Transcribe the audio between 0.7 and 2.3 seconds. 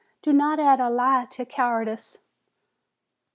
a lie to cowardice."